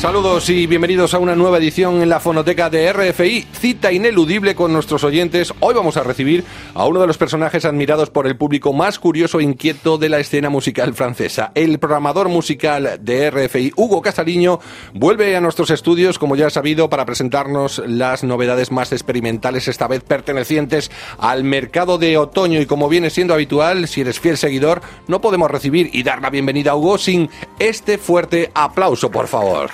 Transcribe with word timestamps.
Saludos 0.00 0.48
y 0.48 0.66
bienvenidos 0.66 1.12
a 1.12 1.18
una 1.18 1.36
nueva 1.36 1.58
edición 1.58 2.00
en 2.00 2.08
la 2.08 2.20
fonoteca 2.20 2.70
de 2.70 2.90
RFI, 2.90 3.46
cita 3.52 3.92
ineludible 3.92 4.54
con 4.54 4.72
nuestros 4.72 5.04
oyentes. 5.04 5.52
Hoy 5.60 5.74
vamos 5.74 5.98
a 5.98 6.02
recibir 6.02 6.42
a 6.72 6.86
uno 6.86 7.02
de 7.02 7.06
los 7.06 7.18
personajes 7.18 7.66
admirados 7.66 8.08
por 8.08 8.26
el 8.26 8.34
público 8.34 8.72
más 8.72 8.98
curioso 8.98 9.40
e 9.40 9.42
inquieto 9.42 9.98
de 9.98 10.08
la 10.08 10.18
escena 10.18 10.48
musical 10.48 10.94
francesa. 10.94 11.52
El 11.54 11.78
programador 11.78 12.30
musical 12.30 12.98
de 13.02 13.30
RFI, 13.30 13.74
Hugo 13.76 14.00
Casaliño, 14.00 14.60
vuelve 14.94 15.36
a 15.36 15.42
nuestros 15.42 15.68
estudios, 15.68 16.18
como 16.18 16.34
ya 16.34 16.46
ha 16.46 16.50
sabido, 16.50 16.88
para 16.88 17.04
presentarnos 17.04 17.82
las 17.86 18.24
novedades 18.24 18.72
más 18.72 18.92
experimentales, 18.92 19.68
esta 19.68 19.86
vez 19.86 20.02
pertenecientes 20.02 20.90
al 21.18 21.44
mercado 21.44 21.98
de 21.98 22.16
otoño. 22.16 22.58
Y 22.62 22.64
como 22.64 22.88
viene 22.88 23.10
siendo 23.10 23.34
habitual, 23.34 23.86
si 23.86 24.00
eres 24.00 24.18
fiel 24.18 24.38
seguidor, 24.38 24.80
no 25.08 25.20
podemos 25.20 25.50
recibir 25.50 25.90
y 25.92 26.04
dar 26.04 26.22
la 26.22 26.30
bienvenida 26.30 26.70
a 26.70 26.76
Hugo 26.76 26.96
sin 26.96 27.28
este 27.58 27.98
fuerte 27.98 28.50
aplauso, 28.54 29.10
por 29.10 29.28
favor. 29.28 29.68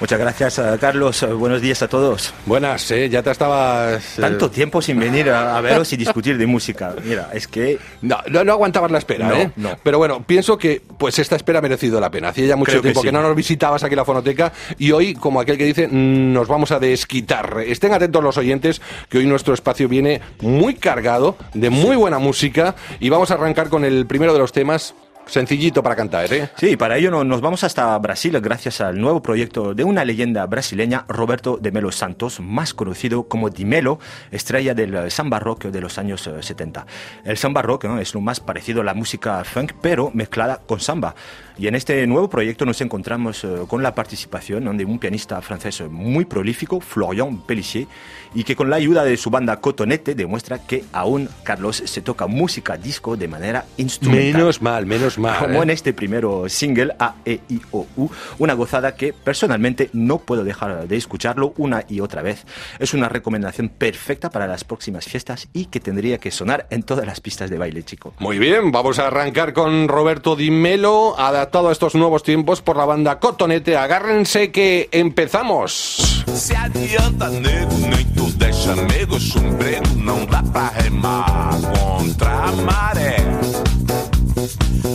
Muchas 0.00 0.20
gracias, 0.20 0.58
eh, 0.60 0.62
Carlos. 0.80 1.22
Eh, 1.24 1.26
Buenos 1.26 1.60
días 1.60 1.82
a 1.82 1.88
todos. 1.88 2.32
Buenas, 2.46 2.88
eh, 2.92 3.08
ya 3.08 3.20
te 3.20 3.32
estabas... 3.32 4.16
eh, 4.16 4.20
Tanto 4.20 4.48
tiempo 4.48 4.80
sin 4.80 4.98
venir 5.00 5.28
a, 5.28 5.56
a 5.58 5.60
veros 5.60 5.92
y 5.92 5.96
discutir 6.04 6.38
de 6.38 6.46
música. 6.46 6.94
Mira, 7.04 7.30
es 7.32 7.48
que 7.48 7.78
No, 8.00 8.18
no, 8.30 8.44
no 8.44 8.52
aguantabas 8.52 8.92
la 8.92 8.98
espera, 8.98 9.26
No, 9.28 9.34
¿eh? 9.34 9.50
no. 9.56 9.70
Pero 9.82 9.98
bueno, 9.98 10.22
pienso 10.24 10.56
que 10.56 10.80
pues 10.98 11.18
esta 11.18 11.34
espera 11.34 11.58
ha 11.58 11.62
merecido 11.62 12.00
la 12.00 12.12
pena. 12.12 12.28
Hacía 12.28 12.46
ya 12.46 12.54
mucho 12.56 12.70
Creo 12.70 12.82
que 12.82 12.86
tiempo 12.88 13.02
que, 13.02 13.08
sí. 13.08 13.12
no 13.12 13.22
nos 13.22 13.34
visitabas 13.34 13.82
aquí 13.82 13.94
en 13.94 13.98
la 13.98 14.04
fonoteca 14.04 14.52
y 14.78 14.92
hoy, 14.92 15.14
como 15.14 15.40
aquel 15.40 15.58
que 15.58 15.64
dice, 15.64 15.88
nos 15.88 16.46
vamos 16.46 16.70
a 16.70 16.78
desquitar. 16.78 17.58
Estén 17.66 17.92
atentos 17.92 18.22
los 18.22 18.36
oyentes, 18.38 18.80
que 19.08 19.18
hoy 19.18 19.26
nuestro 19.26 19.52
espacio 19.52 19.88
viene 19.88 20.20
muy 20.40 20.74
cargado 20.76 21.36
de 21.54 21.70
muy 21.70 21.96
buena 21.96 22.20
música 22.20 22.76
y 23.00 23.08
vamos 23.08 23.32
a 23.32 23.34
arrancar 23.34 23.68
con 23.68 23.84
el 23.84 24.06
primero 24.06 24.32
de 24.32 24.38
los 24.38 24.52
temas, 24.52 24.94
sencillito 25.28 25.82
para 25.82 25.94
cantar, 25.94 26.32
¿eh? 26.32 26.50
Sí, 26.56 26.76
para 26.76 26.96
ello 26.96 27.10
no- 27.10 27.24
nos 27.24 27.40
vamos 27.40 27.62
hasta 27.64 27.96
Brasil 27.98 28.38
gracias 28.40 28.80
al 28.80 29.00
nuevo 29.00 29.22
proyecto 29.22 29.74
de 29.74 29.84
una 29.84 30.04
leyenda 30.04 30.44
brasileña, 30.46 31.04
Roberto 31.08 31.58
de 31.60 31.70
Melo 31.70 31.92
Santos, 31.92 32.40
más 32.40 32.74
conocido 32.74 33.28
como 33.28 33.50
Di 33.50 33.64
Melo, 33.64 33.98
estrella 34.30 34.74
del 34.74 34.94
eh, 34.94 35.10
samba 35.10 35.38
rock 35.38 35.66
de 35.66 35.80
los 35.80 35.98
años 35.98 36.26
eh, 36.26 36.42
70. 36.42 36.86
El 37.24 37.36
samba 37.36 37.62
rock 37.62 37.84
es 38.00 38.14
lo 38.14 38.20
más 38.20 38.40
parecido 38.40 38.80
a 38.80 38.84
la 38.84 38.94
música 38.94 39.44
funk, 39.44 39.72
pero 39.80 40.10
mezclada 40.14 40.60
con 40.66 40.80
samba. 40.80 41.14
Y 41.58 41.66
en 41.66 41.74
este 41.74 42.06
nuevo 42.06 42.30
proyecto 42.30 42.64
nos 42.64 42.80
encontramos 42.80 43.42
eh, 43.42 43.48
con 43.66 43.82
la 43.82 43.92
participación 43.92 44.76
de 44.78 44.84
un 44.84 45.00
pianista 45.00 45.42
francés 45.42 45.82
muy 45.90 46.24
prolífico, 46.24 46.80
Florian 46.80 47.38
Pellissier, 47.38 47.88
y 48.32 48.44
que 48.44 48.54
con 48.54 48.70
la 48.70 48.76
ayuda 48.76 49.02
de 49.02 49.16
su 49.16 49.28
banda 49.28 49.56
Cotonete 49.56 50.14
demuestra 50.14 50.60
que 50.64 50.84
aún 50.92 51.28
Carlos 51.42 51.82
se 51.84 52.00
toca 52.00 52.28
música 52.28 52.76
disco 52.76 53.16
de 53.16 53.26
manera 53.26 53.64
instrumental 53.76 54.34
Menos 54.34 54.62
mal, 54.62 54.86
menos 54.86 55.18
mal. 55.18 55.36
como 55.46 55.58
¿eh? 55.58 55.62
en 55.64 55.70
este 55.70 55.92
primero 55.92 56.48
single 56.48 56.94
A, 57.00 57.16
E, 57.24 57.40
I, 57.48 57.60
O, 57.72 57.88
U, 57.96 58.08
una 58.38 58.54
gozada 58.54 58.94
que 58.94 59.12
personalmente 59.12 59.90
no 59.92 60.18
puedo 60.18 60.44
dejar 60.44 60.86
de 60.86 60.96
escucharlo 60.96 61.54
una 61.56 61.82
y 61.88 61.98
otra 61.98 62.22
vez. 62.22 62.46
Es 62.78 62.94
una 62.94 63.08
recomendación 63.08 63.68
perfecta 63.68 64.30
para 64.30 64.46
las 64.46 64.62
próximas 64.62 65.06
fiestas 65.06 65.48
y 65.52 65.64
que 65.66 65.80
tendría 65.80 66.18
que 66.18 66.30
sonar 66.30 66.68
en 66.70 66.84
todas 66.84 67.04
las 67.04 67.20
pistas 67.20 67.50
de 67.50 67.58
baile, 67.58 67.82
chico. 67.82 68.14
Muy 68.20 68.38
bien, 68.38 68.70
vamos 68.70 69.00
a 69.00 69.08
arrancar 69.08 69.52
con 69.52 69.88
Roberto 69.88 70.36
Di 70.36 70.52
Melo, 70.52 71.18
adaptado 71.18 71.47
a 71.56 71.72
estos 71.72 71.94
nuevos 71.94 72.22
tiempos 72.22 72.60
por 72.60 72.76
la 72.76 72.84
banda 72.84 73.18
Cotonete. 73.18 73.76
Agárrense 73.76 74.50
que 74.52 74.88
empezamos. 74.92 76.24
Se 76.34 76.54
adianta, 76.54 77.28
nego, 77.30 77.74
nem 77.78 78.04
tudo 78.14 78.44
é 78.44 78.52
chamego, 78.52 79.18
chumbrego, 79.18 79.86
não 79.96 80.26
dá 80.26 80.42
pra 80.42 80.68
remar 80.68 81.56
contra 81.78 82.30
a 82.30 82.52
maré. 82.52 83.16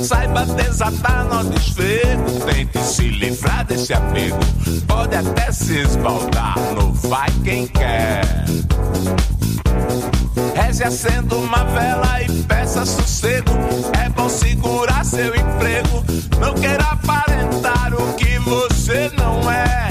Saiba 0.04 0.46
desatar 0.46 1.26
no 1.26 1.44
desfego, 1.50 2.24
tente 2.46 2.80
se 2.80 3.08
livrar 3.10 3.66
desse 3.66 3.94
apego. 3.94 4.40
Pode 4.88 5.16
até 5.16 5.52
se 5.52 5.80
esbaldar 5.80 6.56
no 6.76 6.94
vai 6.94 7.30
quem 7.44 7.66
quer. 7.68 8.24
Reze 10.56 10.84
acenda 10.84 11.36
uma 11.36 11.64
vela 11.66 12.22
e 12.22 12.44
peça 12.44 12.86
sossego. 12.86 13.52
É 14.04 14.10
bom 14.10 14.30
segurar 14.30 15.06
seu 15.06 15.36
emprego. 15.36 16.04
Não 16.40 16.54
queira 16.54 16.84
aparentar 16.84 17.94
o 17.94 18.14
que 18.14 18.40
você 18.40 19.12
não 19.18 19.50
é. 19.52 19.90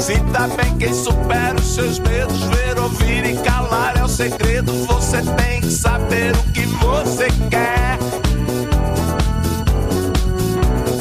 Sinta 0.00 0.48
bem 0.48 0.76
quem 0.78 0.92
supera 0.92 1.54
os 1.54 1.74
seus 1.74 1.98
medos. 1.98 2.42
Ver, 2.44 2.78
ouvir 2.78 3.24
e 3.24 3.36
calar 3.38 3.96
é 3.96 4.04
o 4.04 4.08
segredo. 4.08 4.72
Você 4.86 5.22
tem 5.22 5.62
que 5.62 5.70
saber 5.70 6.34
o 6.36 6.52
que 6.52 6.66
você 6.66 7.28
quer. 7.48 7.98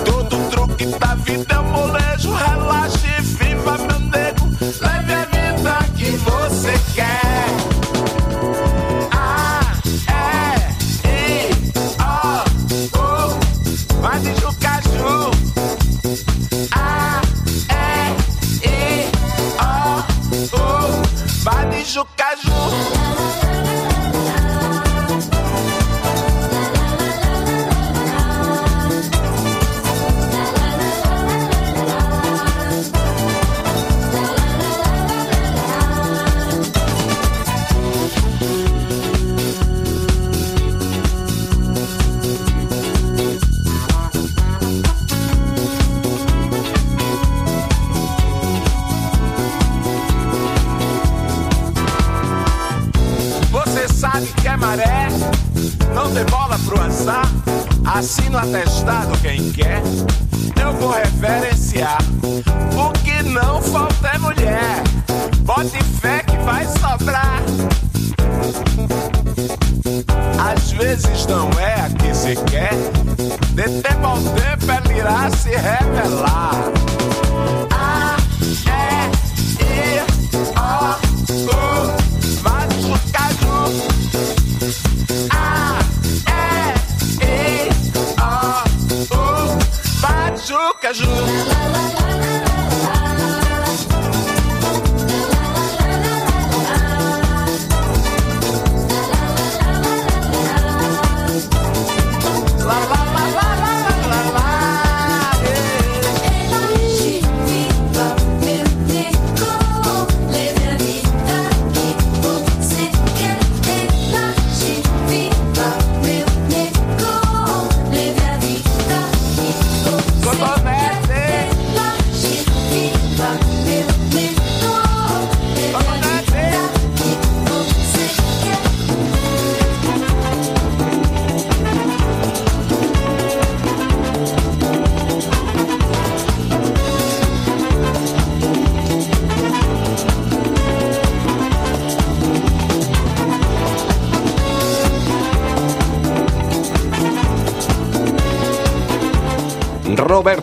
Todo 0.06 0.50
truque 0.50 0.86
da 0.86 1.16
vida 1.16 1.56
é 1.56 1.60
um 1.60 1.72
molejo. 1.72 2.34
Relaxe 2.34 3.08
e 3.20 3.22
viva, 3.22 3.78
meu 3.78 4.00
nego. 4.00 4.48
Leve 4.82 5.14
a 5.14 5.26
vida 5.26 5.78
que 5.98 6.12
você 6.12 6.74
quer. 6.96 7.23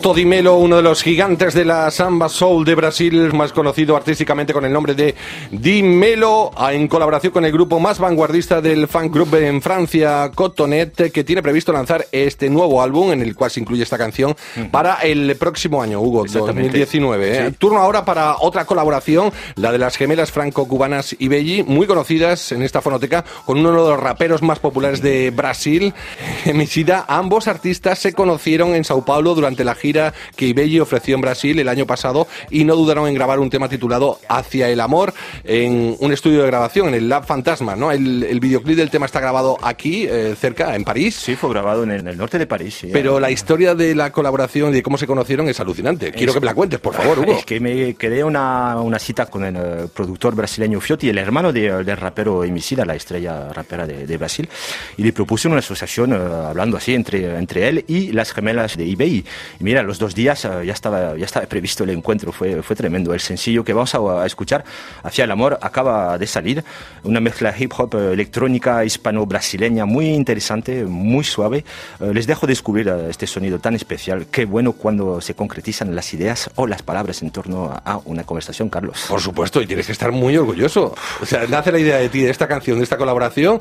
Roberto 0.01 0.15
Di 0.15 0.25
Melo, 0.25 0.57
uno 0.57 0.77
de 0.77 0.83
los 0.83 1.03
gigantes 1.03 1.53
de 1.53 1.67
la 1.67 1.91
samba 1.91 2.31
soul 2.31 2.65
de 2.65 2.75
Brasil, 2.75 3.35
más 3.35 3.53
conocido 3.53 3.97
artísticamente 3.97 4.55
con 4.55 4.65
el 4.65 4.73
nombre 4.73 4.95
de 4.95 5.15
Di 5.51 5.83
Melo, 5.83 6.53
en 6.71 6.89
colaboración 6.89 7.35
con 7.35 7.45
el 7.45 7.53
grupo 7.53 7.79
más 7.81 7.99
vanguardista 7.99 8.63
del 8.63 8.89
fan 8.89 9.11
group 9.11 9.35
en 9.35 9.61
Francia, 9.61 10.31
Cotonet, 10.35 11.13
que 11.13 11.23
tiene 11.23 11.43
previsto 11.43 11.71
lanzar 11.71 12.07
este 12.13 12.49
nuevo 12.49 12.81
álbum 12.81 13.13
en 13.13 13.21
el 13.21 13.35
cual 13.35 13.51
se 13.51 13.61
incluye 13.61 13.83
esta 13.83 13.99
canción 13.99 14.35
para 14.71 15.03
el 15.03 15.37
próximo 15.37 15.83
año, 15.83 16.01
Hugo, 16.01 16.25
Exactamente. 16.25 16.79
2019. 16.79 17.37
¿eh? 17.37 17.49
Sí. 17.51 17.57
Turno 17.59 17.81
ahora 17.81 18.07
para 18.07 18.37
otra 18.39 18.65
colaboración, 18.65 19.31
la 19.57 19.71
de 19.71 19.77
las 19.77 19.99
gemelas 19.99 20.33
franco-cubanas 20.33 21.15
y 21.19 21.29
Belli, 21.29 21.63
muy 21.63 21.87
conocidas 21.87 22.53
en 22.53 22.63
esta 22.63 22.81
fonoteca, 22.81 23.27
con 23.45 23.59
uno 23.59 23.71
de 23.71 23.91
los 23.91 24.01
raperos 24.01 24.41
más 24.41 24.61
populares 24.61 25.03
de 25.03 25.31
Brasil, 25.31 25.93
Emicida. 26.47 27.05
Ambos 27.07 27.49
artistas 27.49 27.99
se 27.99 28.15
conocieron 28.15 28.75
en 28.75 28.85
Sao 28.85 29.05
Paulo 29.05 29.35
durante 29.35 29.63
la 29.63 29.75
gira 29.75 29.90
que 30.37 30.47
Ibelli 30.47 30.81
ofreció 30.81 31.15
en 31.15 31.21
Brasil 31.21 31.59
el 31.59 31.69
año 31.69 31.87
pasado 31.87 32.27
y 32.51 32.65
no 32.65 32.77
dudaron 32.77 33.09
en 33.09 33.15
grabar 33.15 33.39
un 33.41 33.51
tema 33.51 33.69
titulado 33.69 34.19
Hacia 34.29 34.69
el 34.69 34.81
Amor 34.81 35.13
en 35.45 35.97
un 36.01 36.13
estudio 36.13 36.41
de 36.43 36.47
grabación, 36.47 36.89
en 36.89 36.95
el 36.95 37.09
Lab 37.09 37.25
Fantasma. 37.27 37.77
¿no? 37.77 37.91
El, 37.93 38.23
el 38.25 38.41
videoclip 38.41 38.77
del 38.77 38.91
tema 38.91 39.07
está 39.07 39.21
grabado 39.21 39.59
aquí, 39.63 40.07
eh, 40.09 40.35
cerca, 40.39 40.75
en 40.77 40.85
París. 40.85 41.17
Sí, 41.17 41.37
fue 41.37 41.51
grabado 41.51 41.83
en 41.85 41.91
el, 41.91 42.01
en 42.01 42.09
el 42.09 42.17
norte 42.17 42.39
de 42.39 42.47
París. 42.47 42.75
sí. 42.81 42.89
Pero 42.93 43.19
la 43.21 43.31
historia 43.31 43.75
de 43.75 43.95
la 43.95 44.11
colaboración 44.13 44.71
y 44.71 44.75
de 44.75 44.83
cómo 44.83 44.99
se 44.99 45.07
conocieron 45.07 45.49
es 45.49 45.59
alucinante. 45.61 46.11
Quiero 46.13 46.33
que 46.35 46.41
me 46.41 46.47
la 46.47 46.55
cuentes, 46.55 46.81
por 46.81 46.95
favor, 46.95 47.19
Hugo. 47.21 47.33
Es 47.33 47.45
que 47.45 47.61
me 47.61 47.95
quedé 47.95 48.23
una, 48.25 48.77
una 48.81 48.99
cita 48.99 49.27
con 49.27 49.45
el 49.45 49.57
eh, 49.57 49.87
productor 49.95 50.35
brasileño 50.35 50.81
Fiotti, 50.81 51.09
el 51.09 51.19
hermano 51.19 51.53
de- 51.53 51.85
del 51.85 51.97
rapero 51.97 52.45
Emicida, 52.45 52.85
la 52.85 52.95
estrella 52.95 53.49
rapera 53.53 53.87
de, 53.87 54.07
de 54.07 54.17
Brasil, 54.17 54.49
y 54.97 55.03
le 55.03 55.13
propuse 55.13 55.49
una 55.49 55.59
asociación 55.59 56.13
eh, 56.13 56.17
hablando 56.17 56.77
así 56.77 56.95
entre, 56.95 57.37
entre 57.39 57.69
él 57.69 57.85
y 57.89 58.13
las 58.13 58.33
gemelas 58.33 58.77
de 58.77 58.91
eBay. 58.91 59.25
Y 59.61 59.65
mira, 59.65 59.80
los 59.83 59.99
dos 59.99 60.15
días 60.15 60.45
eh, 60.45 60.49
ya, 60.67 60.73
estaba, 60.73 61.17
ya 61.17 61.25
estaba 61.25 61.47
previsto 61.47 61.85
el 61.85 61.91
encuentro, 61.91 62.33
fue, 62.33 62.63
fue 62.63 62.77
tremendo. 62.77 63.15
El 63.15 63.21
sencillo 63.21 63.65
que 63.65 63.73
vamos 63.73 63.95
a, 63.95 64.23
a 64.23 64.27
escuchar, 64.27 64.65
Hacia 65.03 65.25
el 65.25 65.31
Amor, 65.31 65.59
acaba 65.63 66.19
de 66.19 66.27
salir, 66.27 66.65
una 67.05 67.21
mezcla 67.21 67.55
hip 67.57 67.73
hop 67.77 67.95
eh, 67.95 68.13
electrónica 68.13 68.85
hispano-brasileña 68.85 69.85
muy 69.85 70.09
interesante, 70.09 70.85
muy 70.85 71.25
suave. 71.25 71.65
Eh, 72.01 72.13
les 72.13 72.27
dejo 72.27 72.47
descubrir 72.47 72.89
este 73.09 73.27
sonido 73.27 73.59
tan 73.59 73.75
especial. 73.75 74.27
Qué 74.31 74.45
bueno 74.45 74.73
cuando 74.73 75.21
se 75.21 75.35
concretizan 75.35 75.95
las 75.95 76.13
ideas 76.15 76.51
o 76.57 76.67
las 76.67 76.83
palabras 76.83 77.23
en 77.23 77.31
torno 77.31 77.81
a 77.85 78.01
una 78.05 78.25
conversación, 78.25 78.69
Carlos. 78.69 79.07
Por 79.09 79.21
supuesto, 79.21 79.61
y 79.61 79.67
tienes 79.67 79.87
que 79.87 79.93
estar 79.93 80.13
muy 80.13 80.37
orgulloso. 80.37 80.95
O 81.21 81.27
sea, 81.27 81.47
nace 81.49 81.73
la 81.73 81.79
idea 81.79 81.97
de 81.97 82.09
ti, 82.09 82.21
de 82.21 82.31
esta 82.31 82.49
canción, 82.49 82.79
de 82.79 82.85
esta 82.85 82.97
colaboración, 82.97 83.61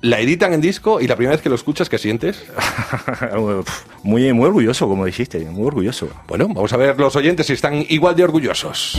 la 0.00 0.20
editan 0.20 0.52
en 0.52 0.60
disco 0.60 1.00
y 1.00 1.06
la 1.06 1.16
primera 1.16 1.34
vez 1.36 1.42
que 1.42 1.48
lo 1.48 1.54
escuchas, 1.54 1.88
¿qué 1.88 1.98
sientes? 1.98 2.44
muy, 4.02 4.32
muy 4.32 4.46
orgulloso, 4.46 4.88
como 4.88 5.04
dijiste, 5.04 5.40
muy 5.56 5.66
orgulloso. 5.66 6.08
Bueno, 6.28 6.46
vamos 6.48 6.72
a 6.72 6.76
ver 6.76 6.98
los 6.98 7.16
oyentes 7.16 7.46
si 7.46 7.54
están 7.54 7.84
igual 7.88 8.14
de 8.14 8.24
orgullosos. 8.24 8.96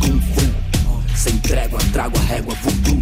Kung 0.00 0.20
Fu. 0.20 1.16
Sem 1.16 1.38
trégua, 1.38 1.78
trago 1.92 2.18
a 2.18 2.22
régua 2.22 2.54
voodoo. 2.62 3.00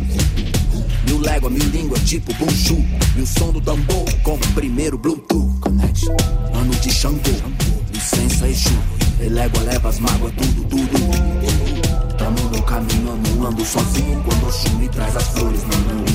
Mil 1.07 1.19
légua, 1.21 1.49
mil 1.49 1.65
língua, 1.71 1.99
tipo 2.01 2.35
Bunchu. 2.35 2.85
E 3.17 3.21
o 3.23 3.27
som 3.27 3.51
do 3.51 3.61
tambor 3.61 4.05
como 4.23 4.39
primeiro 4.55 4.99
Bluetooth. 4.99 5.51
Ano 6.53 6.75
de 6.83 6.93
Xangô. 6.93 7.33
Licença, 7.93 8.49
Exu. 8.49 8.79
Elégua, 9.21 9.63
leva 9.63 9.89
as 9.89 9.99
mágoas, 9.99 10.33
tudo, 10.37 10.65
tudo. 10.65 12.17
Tamo 12.19 12.51
no 12.51 12.63
caminho, 12.63 13.17
não 13.17 13.47
ando 13.47 13.65
sozinho. 13.65 14.23
Quando 14.25 14.47
Oxum 14.47 14.77
me 14.77 14.89
traz 14.89 15.17
as 15.17 15.29
flores, 15.29 15.63
não, 15.63 15.79
não 15.97 16.07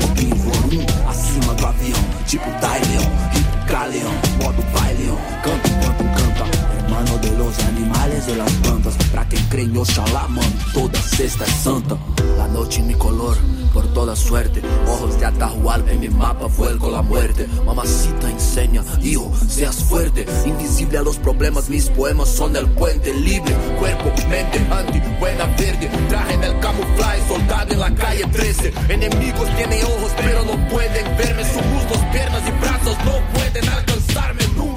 pouquinho. 0.00 0.36
Volume 0.36 0.86
acima 1.08 1.54
do 1.54 1.66
avião, 1.66 2.04
tipo 2.26 2.50
Dai 2.60 2.80
Leão, 2.80 3.10
Hip 3.34 3.55
Caleão, 3.66 4.12
modo 4.42 4.62
Pai 4.72 4.94
Leão. 4.94 5.18
Canto 5.42 5.68
enquanto 5.68 6.04
canta, 6.16 6.76
hermano 6.76 7.18
de 7.18 7.30
los 7.30 7.58
animales 7.60 8.26
de 8.26 8.34
las 8.36 8.52
plantas. 8.62 8.96
Pra 9.10 9.24
quem 9.24 9.42
crê 9.46 9.62
em 9.62 9.76
Oxalá, 9.76 10.28
mano, 10.28 10.52
toda 10.72 10.98
sexta 11.00 11.44
é 11.44 11.48
santa. 11.48 11.98
La 12.38 12.46
noche 12.46 12.80
en 12.80 12.86
mi 12.86 12.94
color, 12.94 13.36
por 13.72 13.86
toda 13.88 14.14
suerte. 14.14 14.62
Ojos 14.86 15.18
de 15.18 15.26
atahual 15.26 15.84
en 15.88 16.00
mi 16.00 16.08
mapa, 16.08 16.46
vuelco 16.46 16.90
la 16.90 17.02
muerte. 17.02 17.48
Mamacita 17.64 18.30
enseña, 18.30 18.84
hijo, 19.02 19.32
seas 19.48 19.82
fuerte. 19.82 20.26
Invisible 20.44 20.98
a 20.98 21.02
los 21.02 21.16
problemas, 21.16 21.68
mis 21.68 21.88
poemas 21.88 22.28
son 22.28 22.54
el 22.56 22.66
puente 22.68 23.12
libre. 23.12 23.54
Cuerpo, 23.78 24.12
mente, 24.28 24.58
anti, 24.70 25.00
buena 25.18 25.46
verde. 25.58 25.90
Traje 26.08 26.34
en 26.34 26.44
el 26.44 26.58
camuflaje, 26.60 27.28
soldado 27.28 27.72
en 27.72 27.80
la 27.80 27.94
calle 27.94 28.24
13. 28.32 28.72
Enemigos 28.88 29.48
tienen 29.56 29.84
ojos, 29.84 30.12
pero 30.18 30.44
no 30.44 30.68
pueden 30.68 31.16
verme. 31.16 31.44
Sus 31.44 31.64
muslos, 31.66 31.98
piernas 32.12 32.42
y 32.46 32.60
brazos 32.60 32.96
no 33.04 33.20
pueden 33.32 33.55
Te 33.56 33.62
nalë 33.64 33.84
kënsar 33.88 34.34
me 34.36 34.75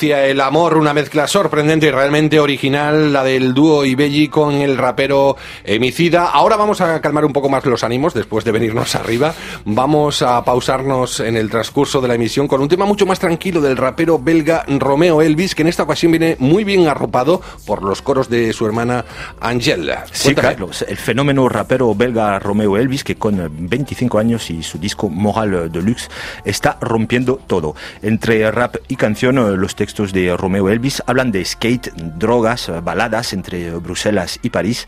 Hacia 0.00 0.24
el 0.28 0.40
amor, 0.40 0.78
una 0.78 0.94
mezcla 0.94 1.26
sorprendente 1.26 1.88
y 1.88 1.90
realmente 1.90 2.40
original, 2.40 3.12
la 3.12 3.22
del 3.22 3.52
dúo 3.52 3.84
Ibelli 3.84 4.28
con 4.28 4.54
el 4.54 4.78
rapero 4.78 5.36
Emicida. 5.62 6.30
Ahora 6.30 6.56
vamos 6.56 6.80
a 6.80 7.02
calmar 7.02 7.26
un 7.26 7.34
poco 7.34 7.50
más 7.50 7.66
los 7.66 7.84
ánimos 7.84 8.14
después 8.14 8.42
de 8.46 8.50
venirnos 8.50 8.94
arriba. 8.94 9.34
Vamos 9.66 10.22
a 10.22 10.42
pausarnos 10.42 11.20
en 11.20 11.36
el 11.36 11.50
transcurso 11.50 12.00
de 12.00 12.08
la 12.08 12.14
emisión 12.14 12.48
con 12.48 12.62
un 12.62 12.68
tema 12.70 12.86
mucho 12.86 13.04
más 13.04 13.18
tranquilo 13.18 13.60
del 13.60 13.76
rapero 13.76 14.18
belga 14.18 14.64
Romeo 14.66 15.20
Elvis, 15.20 15.54
que 15.54 15.60
en 15.60 15.68
esta 15.68 15.82
ocasión 15.82 16.12
viene 16.12 16.34
muy 16.38 16.64
bien 16.64 16.88
arropado 16.88 17.42
por 17.66 17.82
los 17.82 18.00
coros 18.00 18.30
de 18.30 18.54
su 18.54 18.64
hermana 18.64 19.04
Angela. 19.38 20.06
Sí. 20.12 20.34
Carlos, 20.34 20.82
el 20.88 20.96
fenómeno 20.96 21.46
rapero 21.46 21.94
belga 21.94 22.38
Romeo 22.38 22.78
Elvis, 22.78 23.04
que 23.04 23.16
con 23.16 23.38
eh, 23.38 23.48
25 23.50 24.18
años 24.18 24.48
y 24.48 24.62
su 24.62 24.78
disco 24.78 25.10
Moral 25.10 25.70
Deluxe 25.70 26.08
está 26.46 26.78
rompiendo 26.80 27.38
todo. 27.46 27.76
Entre 28.00 28.50
rap 28.50 28.76
y 28.88 28.96
canción, 28.96 29.36
eh, 29.36 29.56
los 29.58 29.74
textos 29.74 29.89
textos 29.90 30.12
de 30.12 30.36
Romeo 30.36 30.68
Elvis 30.68 31.02
hablan 31.06 31.32
de 31.32 31.44
skate, 31.44 31.90
drogas, 31.96 32.68
eh, 32.68 32.80
baladas 32.80 33.32
entre 33.32 33.66
eh, 33.66 33.70
Bruselas 33.72 34.38
y 34.40 34.50
París. 34.50 34.86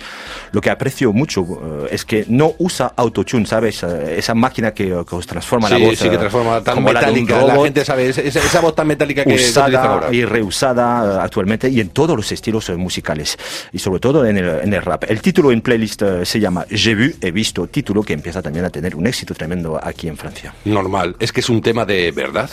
Lo 0.53 0.61
que 0.61 0.71
aprecio 0.71 1.13
mucho 1.13 1.43
eh, 1.43 1.89
es 1.91 2.05
que 2.05 2.25
no 2.29 2.55
usa 2.59 2.93
autotune, 2.97 3.45
¿sabes? 3.47 3.83
Eh, 3.83 4.15
Esa 4.19 4.35
máquina 4.35 4.73
que, 4.73 4.85
que 5.09 5.15
os 5.17 5.27
transforma 5.27 5.69
la 5.69 5.79
voz. 5.79 5.99
sí, 5.99 6.09
que 6.09 6.15
eh, 6.15 6.19
transforma 6.19 6.63
tan 6.63 6.77
la 6.77 6.93
metálica. 6.93 7.35
La 7.43 7.55
robot 7.55 7.65
gente 7.65 7.85
sabe, 7.85 8.09
esa, 8.11 8.21
esa 8.23 8.61
voz 8.61 8.77
tan 8.77 8.87
metálica 8.87 9.25
que 9.25 9.35
usada 9.35 9.85
ahora. 9.85 10.13
y 10.15 10.25
reusada 10.25 11.17
eh, 11.17 11.19
actualmente 11.25 11.69
y 11.69 11.81
en 11.81 11.89
todos 11.89 12.17
los 12.17 12.31
estilos 12.31 12.69
eh, 12.69 12.77
musicales 12.77 13.37
y 13.73 13.81
sobre 13.81 13.99
todo 13.99 14.25
en 14.25 14.39
el, 14.39 14.49
en 14.61 14.73
el 14.73 14.83
rap. 14.83 15.03
El 15.09 15.21
título 15.21 15.51
en 15.51 15.63
playlist 15.63 16.03
eh, 16.03 16.25
se 16.25 16.39
llama 16.39 16.65
J'ai 16.71 16.95
vu, 16.95 17.13
he 17.21 17.33
visto, 17.33 17.67
título 17.67 18.05
que 18.05 18.13
empieza 18.13 18.41
también 18.41 18.65
a 18.67 18.71
tener 18.71 18.95
un 18.95 19.07
éxito 19.09 19.35
tremendo 19.35 19.81
aquí 19.83 20.07
en 20.07 20.17
Francia. 20.17 20.55
Normal. 20.65 21.17
Es 21.19 21.33
que 21.33 21.41
es 21.41 21.49
un 21.49 21.61
tema 21.61 21.85
de 21.85 22.13
verdad. 22.13 22.49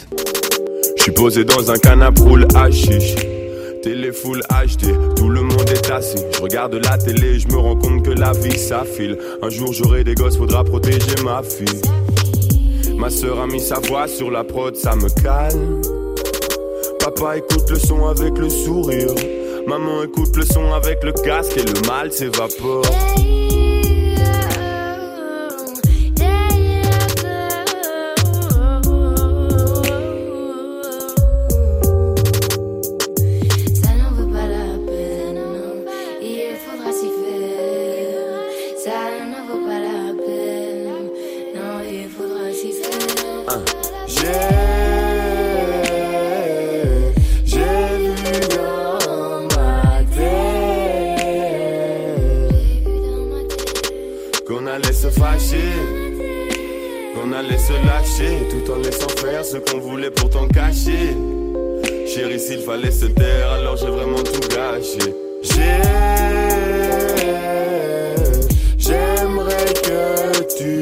Je 1.10 1.14
suis 1.16 1.24
posé 1.24 1.44
dans 1.44 1.72
un 1.72 1.78
canapé 1.80 2.22
roule 2.22 2.48
hashish. 2.54 3.16
Télé 3.82 4.12
full 4.12 4.42
HD, 4.42 5.16
tout 5.16 5.30
le 5.30 5.42
monde 5.42 5.68
est 5.68 5.90
assis. 5.90 6.24
Je 6.36 6.40
regarde 6.40 6.76
la 6.76 7.00
télé, 7.00 7.40
je 7.40 7.48
me 7.48 7.58
rends 7.58 7.78
compte 7.78 8.04
que 8.04 8.12
la 8.12 8.32
vie 8.32 8.56
s'affile. 8.56 9.18
Un 9.42 9.50
jour 9.50 9.74
j'aurai 9.74 10.04
des 10.04 10.14
gosses, 10.14 10.38
faudra 10.38 10.64
protéger 10.64 11.16
ma 11.24 11.42
fille. 11.42 11.82
Ma 12.96 13.10
sœur 13.10 13.40
a 13.40 13.48
mis 13.48 13.60
sa 13.60 13.80
voix 13.80 14.08
sur 14.08 14.30
la 14.30 14.44
prod, 14.44 14.76
ça 14.76 14.96
me 14.96 15.10
calme. 15.24 15.82
Papa 17.00 17.38
écoute 17.38 17.68
le 17.72 17.80
son 17.80 18.06
avec 18.06 18.38
le 18.38 18.48
sourire. 18.48 19.16
Maman 19.66 20.04
écoute 20.04 20.36
le 20.36 20.46
son 20.46 20.74
avec 20.74 21.04
le 21.04 21.12
casque 21.12 21.58
et 21.58 21.64
le 21.64 21.88
mal 21.88 22.12
s'évapore. 22.12 22.86
J'ai 63.76 63.88
vraiment 63.88 64.24
tout 64.24 64.48
gâché. 64.50 65.14
J'ai, 65.42 65.82
j'aimerais 68.78 69.74
que 69.84 70.58
tu 70.58 70.82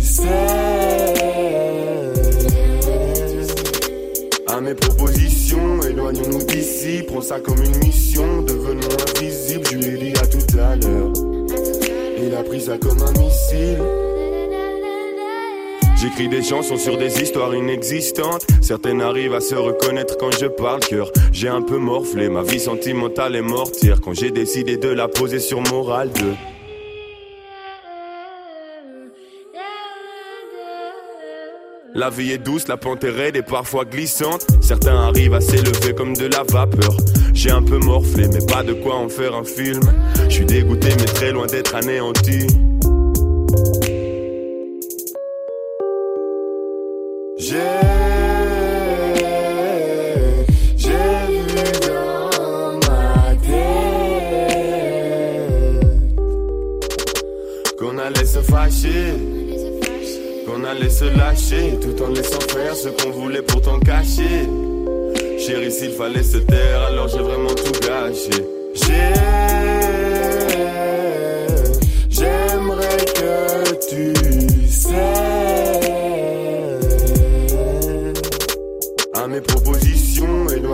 sais. 0.00 0.22
À 4.46 4.60
mes 4.60 4.74
propositions, 4.74 5.82
éloignons-nous 5.82 6.44
d'ici, 6.44 7.04
prends 7.06 7.20
ça 7.20 7.40
comme 7.40 7.62
une 7.62 7.76
mission, 7.78 8.42
devenons 8.42 8.88
invisibles, 9.16 9.66
je 9.70 9.76
lui 9.76 9.86
ai 9.86 10.12
dit 10.12 10.18
à 10.20 10.26
tout 10.26 10.58
à 10.58 10.76
l'heure. 10.76 11.12
Il 12.18 12.34
a 12.34 12.42
pris 12.42 12.60
ça 12.60 12.78
comme 12.78 13.02
un 13.02 13.12
missile. 13.12 14.03
J'écris 16.04 16.28
des 16.28 16.42
chansons 16.42 16.76
sur 16.76 16.98
des 16.98 17.22
histoires 17.22 17.54
inexistantes. 17.54 18.46
Certaines 18.60 19.00
arrivent 19.00 19.32
à 19.32 19.40
se 19.40 19.54
reconnaître 19.54 20.18
quand 20.18 20.30
je 20.38 20.44
parle 20.44 20.80
cœur. 20.80 21.10
J'ai 21.32 21.48
un 21.48 21.62
peu 21.62 21.78
morflé, 21.78 22.28
ma 22.28 22.42
vie 22.42 22.60
sentimentale 22.60 23.36
est 23.36 23.40
mortière. 23.40 24.02
Quand 24.02 24.12
j'ai 24.12 24.30
décidé 24.30 24.76
de 24.76 24.90
la 24.90 25.08
poser 25.08 25.38
sur 25.38 25.62
Moral 25.62 26.10
2. 26.12 26.34
La 31.94 32.10
vie 32.10 32.32
est 32.32 32.38
douce, 32.38 32.68
la 32.68 32.76
pente 32.76 33.02
est 33.02 33.08
raide 33.08 33.36
et 33.36 33.42
parfois 33.42 33.86
glissante. 33.86 34.46
Certains 34.60 35.06
arrivent 35.08 35.32
à 35.32 35.40
s'élever 35.40 35.94
comme 35.94 36.14
de 36.14 36.26
la 36.26 36.42
vapeur. 36.42 36.94
J'ai 37.32 37.50
un 37.50 37.62
peu 37.62 37.78
morflé, 37.78 38.28
mais 38.28 38.44
pas 38.44 38.62
de 38.62 38.74
quoi 38.74 38.96
en 38.96 39.08
faire 39.08 39.34
un 39.34 39.44
film. 39.44 39.80
Je 40.28 40.34
suis 40.34 40.44
dégoûté, 40.44 40.88
mais 40.98 41.06
très 41.06 41.32
loin 41.32 41.46
d'être 41.46 41.74
anéanti. 41.74 42.46
Qu'on 57.78 57.98
allait 57.98 58.24
se 58.24 58.38
fâcher, 58.40 59.14
qu'on 60.46 60.64
allait 60.64 60.88
se 60.88 61.04
lâcher, 61.04 61.78
tout 61.80 62.02
en 62.02 62.08
laissant 62.08 62.40
faire 62.40 62.74
ce 62.74 62.88
qu'on 62.88 63.10
voulait 63.10 63.42
pourtant 63.42 63.78
cacher. 63.80 64.48
Chérie, 65.38 65.70
s'il 65.70 65.90
fallait 65.90 66.22
se 66.22 66.38
taire, 66.38 66.82
alors 66.88 67.08
j'ai 67.08 67.18
vraiment 67.18 67.54
tout 67.54 67.78
gâché. 67.86 68.44
J'ai, 68.74 69.53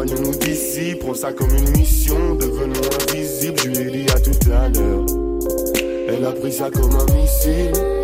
éloignons-nous 0.02 0.37
d'ici, 0.37 0.95
prends 0.95 1.14
ça 1.14 1.33
comme 1.33 1.50
une 1.50 1.71
mission, 1.71 2.35
devenons 2.35 2.80
invisibles, 3.11 3.59
je 3.59 3.69
lui 3.69 3.78
ai 3.78 4.04
dit 4.04 4.11
à 4.11 4.21
tout 4.21 4.50
à 4.52 4.69
l'heure. 4.69 5.07
Elle 6.09 6.25
a 6.25 6.33
pris 6.33 6.52
ça 6.52 6.71
comme 6.71 6.92
un 6.95 7.14
missile. 7.14 8.00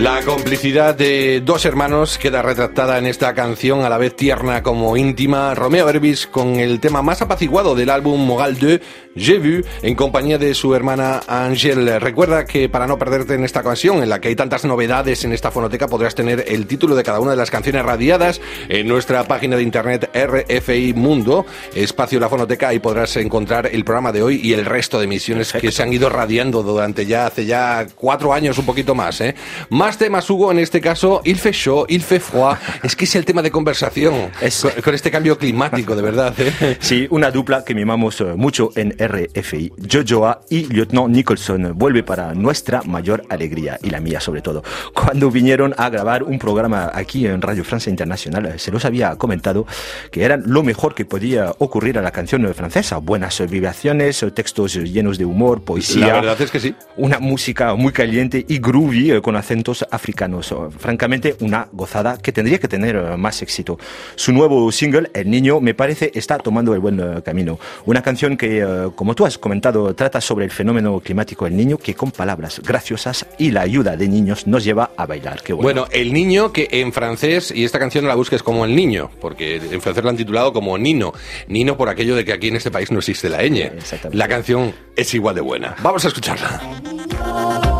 La 0.00 0.22
complicidad 0.22 0.94
de 0.94 1.42
dos 1.44 1.66
hermanos 1.66 2.16
queda 2.16 2.40
retratada 2.40 2.96
en 2.96 3.04
esta 3.04 3.34
canción, 3.34 3.84
a 3.84 3.90
la 3.90 3.98
vez 3.98 4.16
tierna 4.16 4.62
como 4.62 4.96
íntima. 4.96 5.54
Romeo 5.54 5.90
Elvis 5.90 6.26
con 6.26 6.58
el 6.58 6.80
tema 6.80 7.02
más 7.02 7.20
apaciguado 7.20 7.74
del 7.74 7.90
álbum 7.90 8.18
Mogal 8.24 8.58
2, 8.58 8.80
J'ai 9.14 9.38
vu, 9.38 9.62
en 9.82 9.94
compañía 9.94 10.38
de 10.38 10.54
su 10.54 10.74
hermana 10.74 11.20
Angèle. 11.28 11.98
Recuerda 11.98 12.46
que 12.46 12.70
para 12.70 12.86
no 12.86 12.96
perderte 12.96 13.34
en 13.34 13.44
esta 13.44 13.60
ocasión, 13.60 14.02
en 14.02 14.08
la 14.08 14.22
que 14.22 14.28
hay 14.28 14.36
tantas 14.36 14.64
novedades 14.64 15.24
en 15.24 15.32
esta 15.32 15.50
fonoteca, 15.50 15.86
podrás 15.86 16.14
tener 16.14 16.46
el 16.48 16.66
título 16.66 16.94
de 16.94 17.02
cada 17.02 17.20
una 17.20 17.32
de 17.32 17.36
las 17.36 17.50
canciones 17.50 17.84
radiadas 17.84 18.40
en 18.70 18.88
nuestra 18.88 19.24
página 19.24 19.56
de 19.56 19.64
internet 19.64 20.10
RFI 20.14 20.94
Mundo, 20.94 21.44
espacio 21.74 22.18
La 22.18 22.30
Fonoteca, 22.30 22.68
ahí 22.68 22.78
podrás 22.78 23.16
encontrar 23.18 23.68
el 23.70 23.84
programa 23.84 24.12
de 24.12 24.22
hoy 24.22 24.40
y 24.42 24.54
el 24.54 24.64
resto 24.64 24.98
de 24.98 25.04
emisiones 25.04 25.52
que 25.52 25.72
se 25.72 25.82
han 25.82 25.92
ido 25.92 26.08
radiando 26.08 26.62
durante 26.62 27.04
ya 27.04 27.26
hace 27.26 27.44
ya 27.44 27.86
cuatro 27.96 28.32
años, 28.32 28.56
un 28.56 28.64
poquito 28.64 28.94
más. 28.94 29.20
¿eh? 29.20 29.34
Más 29.68 29.89
temas, 29.98 30.28
Hugo, 30.28 30.50
en 30.52 30.58
este 30.58 30.80
caso, 30.80 31.20
il 31.24 31.36
fait 31.38 31.52
chaud, 31.54 31.86
il 31.88 32.02
fait 32.02 32.20
froid. 32.20 32.56
Es 32.82 32.94
que 32.96 33.04
es 33.04 33.14
el 33.16 33.24
tema 33.24 33.42
de 33.42 33.50
conversación 33.50 34.30
Es- 34.40 34.60
con, 34.62 34.70
con 34.82 34.94
este 34.94 35.10
cambio 35.10 35.36
climático, 35.38 35.94
de 35.96 36.02
verdad. 36.02 36.34
¿eh? 36.38 36.76
Sí, 36.80 37.06
una 37.10 37.30
dupla 37.30 37.64
que 37.64 37.74
mimamos 37.74 38.20
eh, 38.20 38.24
mucho 38.36 38.70
en 38.76 38.94
RFI. 38.98 39.72
Jojoa 39.90 40.42
y 40.50 40.66
Lieutenant 40.66 41.08
Nicholson 41.14 41.72
vuelve 41.76 42.02
para 42.02 42.34
nuestra 42.34 42.82
mayor 42.82 43.22
alegría 43.28 43.78
y 43.82 43.90
la 43.90 44.00
mía 44.00 44.20
sobre 44.20 44.42
todo. 44.42 44.62
Cuando 44.94 45.30
vinieron 45.30 45.74
a 45.76 45.88
grabar 45.90 46.22
un 46.22 46.38
programa 46.38 46.90
aquí 46.94 47.26
en 47.26 47.40
Radio 47.42 47.64
Francia 47.64 47.90
Internacional, 47.90 48.46
eh, 48.46 48.58
se 48.58 48.70
los 48.70 48.84
había 48.84 49.16
comentado 49.16 49.66
que 50.10 50.24
eran 50.24 50.42
lo 50.46 50.62
mejor 50.62 50.94
que 50.94 51.04
podía 51.04 51.52
ocurrir 51.58 51.98
a 51.98 52.02
la 52.02 52.10
canción 52.10 52.40
francesa. 52.54 52.98
Buenas 52.98 53.40
vibraciones, 53.48 54.22
eh, 54.22 54.30
textos 54.30 54.74
llenos 54.74 55.18
de 55.18 55.24
humor, 55.24 55.62
poesía. 55.62 56.06
La 56.08 56.12
verdad 56.14 56.40
es 56.40 56.50
que 56.50 56.60
sí. 56.60 56.74
Una 56.96 57.18
música 57.18 57.74
muy 57.74 57.92
caliente 57.92 58.44
y 58.48 58.58
groovy 58.58 59.20
con 59.22 59.36
acentos 59.36 59.79
africanos. 59.90 60.52
Oh, 60.52 60.70
Francamente, 60.70 61.36
una 61.40 61.68
gozada 61.72 62.18
que 62.18 62.32
tendría 62.32 62.58
que 62.58 62.68
tener 62.68 62.96
eh, 62.96 63.16
más 63.16 63.42
éxito. 63.42 63.78
Su 64.14 64.32
nuevo 64.32 64.70
single, 64.72 65.10
El 65.14 65.30
Niño, 65.30 65.60
me 65.60 65.74
parece 65.74 66.10
está 66.14 66.38
tomando 66.38 66.74
el 66.74 66.80
buen 66.80 67.00
eh, 67.00 67.22
camino. 67.24 67.58
Una 67.86 68.02
canción 68.02 68.36
que, 68.36 68.60
eh, 68.60 68.90
como 68.94 69.14
tú 69.14 69.26
has 69.26 69.38
comentado, 69.38 69.94
trata 69.94 70.20
sobre 70.20 70.44
el 70.44 70.50
fenómeno 70.50 71.00
climático 71.00 71.44
del 71.44 71.56
niño 71.56 71.78
que 71.78 71.94
con 71.94 72.10
palabras 72.10 72.60
graciosas 72.64 73.26
y 73.38 73.50
la 73.50 73.62
ayuda 73.62 73.96
de 73.96 74.08
niños 74.08 74.46
nos 74.46 74.64
lleva 74.64 74.90
a 74.96 75.06
bailar. 75.06 75.42
Qué 75.42 75.52
bueno. 75.52 75.82
Bueno, 75.82 75.88
el 75.92 76.12
niño 76.12 76.52
que 76.52 76.68
en 76.70 76.92
francés, 76.92 77.52
y 77.54 77.64
esta 77.64 77.78
canción 77.78 78.04
no 78.04 78.08
la 78.08 78.14
busques 78.14 78.42
como 78.42 78.64
el 78.64 78.74
niño, 78.74 79.10
porque 79.20 79.56
en 79.56 79.80
francés 79.80 80.04
la 80.04 80.10
han 80.10 80.16
titulado 80.16 80.52
como 80.52 80.76
Nino. 80.78 81.12
Nino 81.48 81.76
por 81.76 81.88
aquello 81.88 82.16
de 82.16 82.24
que 82.24 82.32
aquí 82.32 82.48
en 82.48 82.56
este 82.56 82.70
país 82.70 82.90
no 82.90 82.98
existe 82.98 83.28
la 83.28 83.42
ñ. 83.42 83.70
La 84.12 84.28
canción 84.28 84.74
es 84.96 85.14
igual 85.14 85.34
de 85.34 85.40
buena. 85.40 85.76
Vamos 85.82 86.04
a 86.04 86.08
escucharla. 86.08 87.79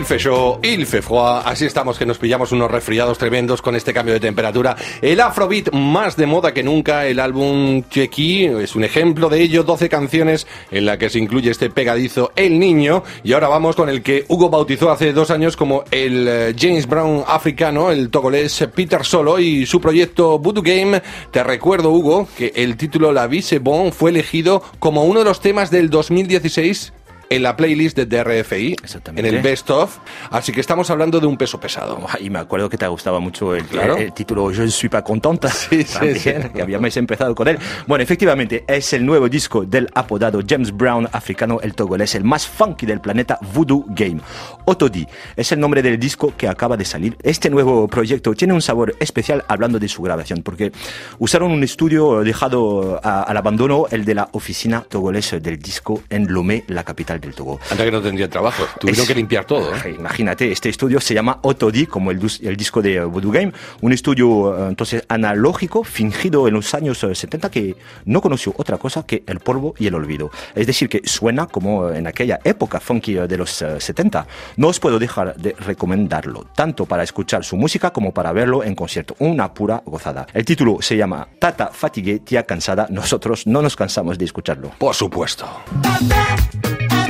Il 0.00 0.06
fait 0.06 0.18
chaud, 0.18 0.58
il 0.64 0.86
fait 0.86 1.02
froid, 1.02 1.42
así 1.44 1.66
estamos 1.66 1.98
que 1.98 2.06
nos 2.06 2.16
pillamos 2.16 2.52
unos 2.52 2.70
resfriados 2.70 3.18
tremendos 3.18 3.60
con 3.60 3.76
este 3.76 3.92
cambio 3.92 4.14
de 4.14 4.20
temperatura. 4.20 4.74
El 5.02 5.20
Afrobeat 5.20 5.72
más 5.74 6.16
de 6.16 6.24
moda 6.24 6.54
que 6.54 6.62
nunca, 6.62 7.06
el 7.06 7.20
álbum 7.20 7.82
Chequi 7.90 8.46
es 8.46 8.74
un 8.74 8.84
ejemplo 8.84 9.28
de 9.28 9.42
ello, 9.42 9.62
12 9.62 9.90
canciones 9.90 10.46
en 10.70 10.86
la 10.86 10.96
que 10.96 11.10
se 11.10 11.18
incluye 11.18 11.50
este 11.50 11.68
pegadizo 11.68 12.32
El 12.34 12.58
Niño 12.58 13.02
y 13.22 13.34
ahora 13.34 13.48
vamos 13.48 13.76
con 13.76 13.90
el 13.90 14.02
que 14.02 14.24
Hugo 14.26 14.48
bautizó 14.48 14.90
hace 14.90 15.12
dos 15.12 15.30
años 15.30 15.54
como 15.54 15.84
el 15.90 16.26
eh, 16.26 16.54
James 16.58 16.86
Brown 16.86 17.22
africano, 17.26 17.90
el 17.90 18.08
togolés 18.08 18.66
Peter 18.74 19.04
Solo 19.04 19.38
y 19.38 19.66
su 19.66 19.82
proyecto 19.82 20.38
Voodoo 20.38 20.62
Game. 20.62 21.02
Te 21.30 21.44
recuerdo 21.44 21.90
Hugo 21.90 22.26
que 22.38 22.54
el 22.56 22.78
título 22.78 23.12
La 23.12 23.26
Vie 23.26 23.58
bon 23.58 23.92
fue 23.92 24.12
elegido 24.12 24.62
como 24.78 25.04
uno 25.04 25.18
de 25.18 25.26
los 25.26 25.40
temas 25.40 25.70
del 25.70 25.90
2016 25.90 26.94
en 27.32 27.44
la 27.44 27.56
playlist 27.56 27.96
de 27.96 28.06
DRFI, 28.06 28.74
en 29.14 29.24
el 29.24 29.38
Best 29.40 29.70
Of. 29.70 29.98
Así 30.30 30.50
que 30.50 30.60
estamos 30.60 30.90
hablando 30.90 31.20
de 31.20 31.28
un 31.28 31.36
peso 31.36 31.60
pesado. 31.60 32.00
Y 32.20 32.28
me 32.28 32.40
acuerdo 32.40 32.68
que 32.68 32.76
te 32.76 32.88
gustaba 32.88 33.20
mucho 33.20 33.54
el, 33.54 33.64
Claro. 33.66 33.96
el 33.96 34.12
título 34.12 34.50
Je 34.52 34.62
ne 34.62 34.70
suis 34.70 34.90
pas 34.90 35.02
contenta, 35.04 35.48
Sí, 35.52 35.84
sí, 35.84 35.92
también, 35.94 36.18
sí. 36.18 36.32
que 36.52 36.60
habíamos 36.62 36.96
empezado 36.96 37.32
con 37.36 37.46
él. 37.46 37.56
Bueno, 37.86 38.02
efectivamente, 38.02 38.64
es 38.66 38.92
el 38.94 39.06
nuevo 39.06 39.28
disco 39.28 39.64
del 39.64 39.88
apodado 39.94 40.40
James 40.46 40.72
Brown 40.76 41.08
africano, 41.12 41.60
el 41.62 41.72
togolés, 41.74 42.16
el 42.16 42.24
más 42.24 42.48
funky 42.48 42.84
del 42.84 43.00
planeta 43.00 43.38
Voodoo 43.54 43.84
Game. 43.90 44.20
Otodi 44.64 45.06
es 45.36 45.52
el 45.52 45.60
nombre 45.60 45.82
del 45.82 46.00
disco 46.00 46.34
que 46.36 46.48
acaba 46.48 46.76
de 46.76 46.84
salir. 46.84 47.16
Este 47.22 47.48
nuevo 47.48 47.86
proyecto 47.86 48.34
tiene 48.34 48.54
un 48.54 48.62
sabor 48.62 48.96
especial 48.98 49.44
hablando 49.46 49.78
de 49.78 49.86
su 49.88 50.02
grabación, 50.02 50.42
porque 50.42 50.72
usaron 51.20 51.52
un 51.52 51.62
estudio 51.62 52.24
dejado 52.24 53.00
a- 53.04 53.22
al 53.22 53.36
abandono, 53.36 53.86
el 53.92 54.04
de 54.04 54.16
la 54.16 54.28
oficina 54.32 54.80
togolesa 54.88 55.38
del 55.38 55.60
disco 55.60 56.02
en 56.10 56.26
Lomé, 56.32 56.64
la 56.66 56.82
capital 56.82 57.19
del 57.20 57.34
Togo. 57.34 57.60
Anda 57.70 57.84
que 57.84 57.90
no 57.90 58.00
tendrían 58.00 58.30
trabajo. 58.30 58.64
Tuvieron 58.78 59.02
Es- 59.02 59.08
que 59.08 59.14
limpiar 59.14 59.44
todo. 59.44 59.74
¿eh? 59.74 59.80
Ay, 59.84 59.94
Imagínate, 59.98 60.50
este 60.52 60.68
estudio 60.68 61.00
se 61.00 61.14
llama 61.14 61.38
Otodi, 61.42 61.86
como 61.86 62.10
el, 62.10 62.20
el 62.42 62.56
disco 62.56 62.80
de 62.82 62.94
eh, 62.96 63.04
Voodoo 63.04 63.30
Game, 63.30 63.52
un 63.80 63.92
estudio 63.92 64.56
eh, 64.56 64.68
entonces 64.68 65.04
analógico, 65.08 65.84
fingido 65.84 66.48
en 66.48 66.54
los 66.54 66.72
años 66.74 67.02
eh, 67.04 67.14
70, 67.14 67.50
que 67.50 67.76
no 68.04 68.20
conoció 68.20 68.54
otra 68.56 68.78
cosa 68.78 69.04
que 69.04 69.22
el 69.26 69.40
polvo 69.40 69.74
y 69.78 69.86
el 69.86 69.94
olvido. 69.94 70.30
Es 70.54 70.66
decir, 70.66 70.88
que 70.88 71.02
suena 71.04 71.46
como 71.46 71.90
en 71.90 72.06
aquella 72.06 72.40
época 72.44 72.80
funky 72.80 73.16
eh, 73.18 73.26
de 73.28 73.36
los 73.36 73.60
eh, 73.62 73.80
70. 73.80 74.26
No 74.56 74.68
os 74.68 74.80
puedo 74.80 74.98
dejar 74.98 75.34
de 75.36 75.54
recomendarlo, 75.58 76.46
tanto 76.54 76.86
para 76.86 77.02
escuchar 77.02 77.44
su 77.44 77.56
música 77.56 77.90
como 77.92 78.12
para 78.12 78.32
verlo 78.32 78.64
en 78.64 78.74
concierto. 78.74 79.14
Una 79.18 79.52
pura 79.52 79.82
gozada. 79.84 80.26
El 80.32 80.44
título 80.44 80.78
se 80.80 80.96
llama 80.96 81.28
Tata 81.38 81.70
Fatigue, 81.72 82.20
tía 82.20 82.44
cansada. 82.44 82.86
Nosotros 82.90 83.46
no 83.46 83.62
nos 83.62 83.76
cansamos 83.76 84.18
de 84.18 84.24
escucharlo. 84.24 84.70
Por 84.78 84.94
supuesto. 84.94 85.46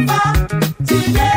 forever. 0.07 0.61
Today. 0.87 1.30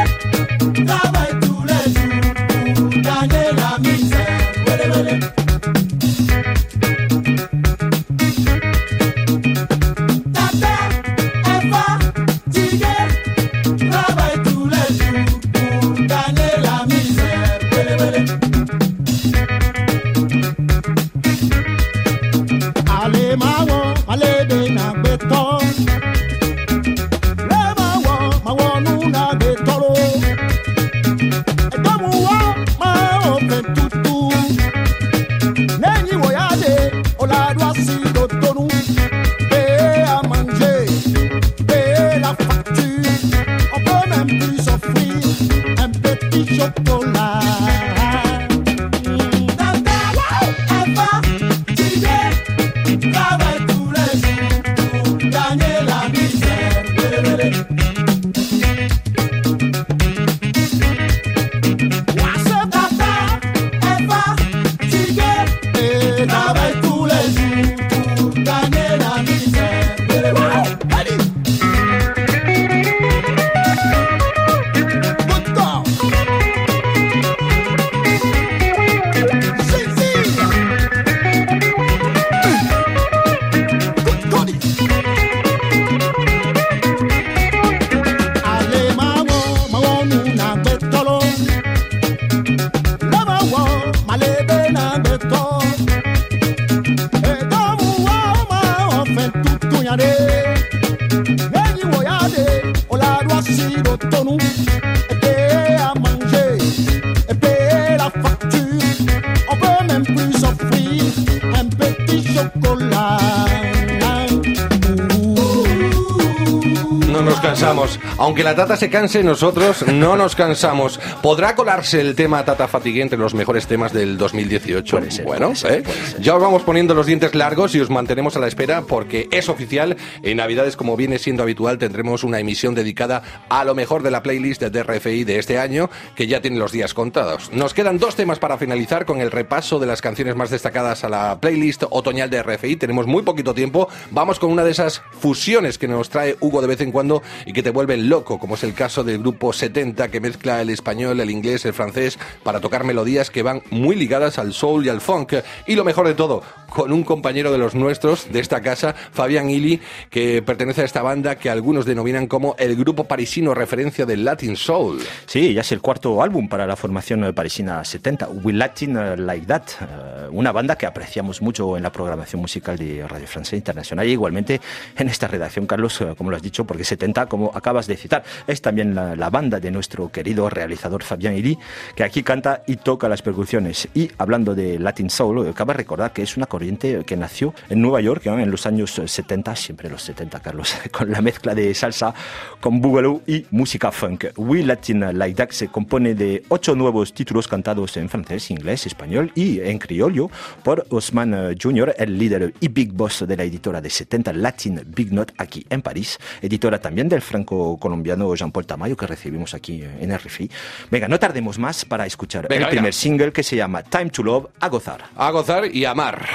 Aunque 118.33 118.43
la 118.43 118.55
Tata 118.55 118.75
se 118.77 118.89
canse, 118.89 119.23
nosotros 119.23 119.85
no 119.85 120.15
nos 120.15 120.35
cansamos. 120.35 120.99
¿Podrá 121.21 121.53
colarse 121.53 122.01
el 122.01 122.15
tema 122.15 122.43
Tata 122.43 122.67
Fatigue 122.67 123.03
entre 123.03 123.19
los 123.19 123.35
mejores 123.35 123.67
temas 123.67 123.93
del 123.93 124.17
2018? 124.17 124.97
Puede 124.97 125.11
ser, 125.11 125.23
bueno, 125.23 125.49
puede 125.49 125.55
ser, 125.57 125.71
¿eh? 125.73 125.81
puede 125.83 125.97
ser. 126.07 126.19
ya 126.19 126.33
os 126.33 126.41
vamos 126.41 126.63
poniendo 126.63 126.95
los 126.95 127.05
dientes 127.05 127.35
largos 127.35 127.75
y 127.75 127.79
os 127.79 127.91
mantenemos 127.91 128.35
a 128.35 128.39
la 128.39 128.47
espera 128.47 128.81
porque 128.87 129.27
es 129.29 129.49
oficial. 129.49 129.97
En 130.23 130.37
Navidades, 130.37 130.75
como 130.75 130.97
viene 130.97 131.19
siendo 131.19 131.43
habitual, 131.43 131.77
tendremos 131.77 132.23
una 132.23 132.39
emisión 132.39 132.73
dedicada 132.73 133.21
a 133.49 133.63
lo 133.65 133.75
mejor 133.75 134.01
de 134.01 134.09
la 134.09 134.23
playlist 134.23 134.63
de 134.63 134.81
RFI 134.81 135.25
de 135.25 135.37
este 135.37 135.59
año, 135.59 135.91
que 136.15 136.25
ya 136.25 136.41
tiene 136.41 136.57
los 136.57 136.71
días 136.71 136.95
contados. 136.95 137.51
Nos 137.53 137.75
quedan 137.75 137.99
dos 137.99 138.15
temas 138.15 138.39
para 138.39 138.57
finalizar 138.57 139.05
con 139.05 139.21
el 139.21 139.29
repaso 139.29 139.77
de 139.77 139.85
las 139.85 140.01
canciones 140.01 140.35
más 140.35 140.49
destacadas 140.49 141.03
a 141.03 141.09
la 141.09 141.39
playlist 141.39 141.83
otoñal 141.91 142.31
de 142.31 142.41
RFI. 142.41 142.77
Tenemos 142.77 143.05
muy 143.05 143.21
poquito 143.21 143.53
tiempo. 143.53 143.89
Vamos 144.09 144.39
con 144.39 144.51
una 144.51 144.63
de 144.63 144.71
esas 144.71 145.03
fusiones 145.11 145.77
que 145.77 145.87
nos 145.87 146.09
trae 146.09 146.35
Hugo 146.39 146.61
de 146.61 146.67
vez 146.67 146.81
en 146.81 146.91
cuando 146.91 147.21
y 147.45 147.53
que 147.53 147.61
te 147.61 147.69
vuelven 147.69 148.09
loco, 148.09 148.22
como 148.23 148.55
es 148.55 148.63
el 148.63 148.73
caso 148.73 149.03
del 149.03 149.19
grupo 149.19 149.53
70 149.53 150.09
que 150.09 150.19
mezcla 150.19 150.61
el 150.61 150.69
español, 150.69 151.19
el 151.19 151.29
inglés, 151.29 151.65
el 151.65 151.73
francés 151.73 152.17
para 152.43 152.59
tocar 152.59 152.83
melodías 152.83 153.29
que 153.29 153.43
van 153.43 153.61
muy 153.69 153.95
ligadas 153.95 154.39
al 154.39 154.53
soul 154.53 154.85
y 154.85 154.89
al 154.89 155.01
funk. 155.01 155.33
Y 155.67 155.75
lo 155.75 155.83
mejor 155.83 156.07
de 156.07 156.13
todo, 156.13 156.43
con 156.69 156.91
un 156.91 157.03
compañero 157.03 157.51
de 157.51 157.57
los 157.57 157.75
nuestros 157.75 158.31
de 158.31 158.39
esta 158.39 158.61
casa, 158.61 158.93
Fabián 158.93 159.49
Ili, 159.49 159.81
que 160.09 160.41
pertenece 160.41 160.81
a 160.81 160.85
esta 160.85 161.01
banda 161.01 161.35
que 161.35 161.49
algunos 161.49 161.85
denominan 161.85 162.27
como 162.27 162.55
el 162.57 162.75
grupo 162.75 163.05
parisino 163.05 163.53
referencia 163.53 164.05
del 164.05 164.23
Latin 164.25 164.55
Soul. 164.55 164.99
Sí, 165.25 165.53
ya 165.53 165.61
es 165.61 165.71
el 165.71 165.81
cuarto 165.81 166.21
álbum 166.21 166.47
para 166.47 166.65
la 166.67 166.75
formación 166.75 167.33
parisina 167.33 167.83
70, 167.83 168.29
We 168.29 168.53
Latin 168.53 169.25
Like 169.25 169.45
That, 169.47 169.63
eh, 169.81 170.27
una 170.31 170.51
banda 170.51 170.75
que 170.75 170.85
apreciamos 170.85 171.41
mucho 171.41 171.77
en 171.77 171.83
la 171.83 171.91
programación 171.91 172.41
musical 172.41 172.77
de 172.77 173.07
Radio 173.07 173.27
Francia 173.27 173.57
Internacional 173.57 174.07
y 174.07 174.11
igualmente 174.11 174.61
en 174.97 175.09
esta 175.09 175.27
redacción, 175.27 175.65
Carlos, 175.65 175.99
eh, 176.01 176.13
como 176.17 176.29
lo 176.29 176.35
has 176.35 176.41
dicho, 176.41 176.65
porque 176.65 176.83
70, 176.83 177.25
como 177.27 177.51
acabas 177.53 177.87
de 177.87 177.97
citar, 177.97 178.12
es 178.45 178.61
también 178.61 178.93
la, 178.93 179.15
la 179.15 179.29
banda 179.29 179.59
de 179.59 179.71
nuestro 179.71 180.11
querido 180.11 180.49
realizador 180.49 181.03
Fabián 181.03 181.35
Ili, 181.35 181.57
que 181.95 182.03
aquí 182.03 182.23
canta 182.23 182.63
y 182.67 182.77
toca 182.77 183.09
las 183.09 183.21
percusiones. 183.21 183.87
Y 183.93 184.11
hablando 184.17 184.55
de 184.55 184.79
Latin 184.79 185.09
Soul, 185.09 185.47
eh, 185.47 185.53
cabe 185.55 185.73
recordar 185.73 186.13
que 186.13 186.21
es 186.21 186.37
una 186.37 186.45
corriente 186.45 187.03
que 187.05 187.17
nació 187.17 187.53
en 187.69 187.81
Nueva 187.81 188.01
York 188.01 188.25
¿no? 188.25 188.39
en 188.39 188.51
los 188.51 188.65
años 188.65 189.01
70, 189.05 189.55
siempre 189.55 189.89
los 189.89 190.03
70, 190.03 190.39
Carlos, 190.39 190.75
con 190.91 191.11
la 191.11 191.21
mezcla 191.21 191.55
de 191.55 191.73
salsa 191.73 192.13
con 192.59 192.81
boogaloo 192.81 193.21
y 193.25 193.45
música 193.51 193.91
funk. 193.91 194.25
We 194.37 194.63
Latin 194.63 195.17
Like 195.17 195.35
That 195.35 195.49
se 195.51 195.67
compone 195.67 196.15
de 196.15 196.43
ocho 196.49 196.75
nuevos 196.75 197.13
títulos 197.13 197.47
cantados 197.47 197.97
en 197.97 198.09
francés, 198.09 198.51
inglés, 198.51 198.85
español 198.85 199.31
y 199.35 199.59
en 199.59 199.79
criollo 199.79 200.29
por 200.63 200.85
Osman 200.89 201.33
eh, 201.33 201.55
Jr., 201.61 201.95
el 201.97 202.17
líder 202.17 202.53
y 202.59 202.67
big 202.67 202.93
boss 202.93 203.25
de 203.27 203.37
la 203.37 203.43
editora 203.43 203.81
de 203.81 203.89
70 203.89 204.33
Latin 204.33 204.81
Big 204.87 205.11
Note 205.11 205.33
aquí 205.37 205.65
en 205.69 205.81
París, 205.81 206.19
editora 206.41 206.79
también 206.79 207.09
del 207.09 207.21
franco-colombiano 207.21 208.02
Jean-Paul 208.03 208.65
Tamayo 208.65 208.95
que 208.95 209.07
recibimos 209.07 209.53
aquí 209.53 209.83
en 209.83 210.17
RFI. 210.17 210.49
Venga, 210.91 211.07
no 211.07 211.19
tardemos 211.19 211.59
más 211.59 211.85
para 211.85 212.05
escuchar 212.05 212.47
Venga, 212.47 212.65
el 212.65 212.71
primer 212.71 212.93
single 212.93 213.31
que 213.31 213.43
se 213.43 213.55
llama 213.55 213.83
Time 213.83 214.09
to 214.09 214.23
Love, 214.23 214.47
a 214.59 214.67
gozar. 214.69 215.05
A 215.15 215.31
gozar 215.31 215.65
y 215.73 215.85
amar. 215.85 216.25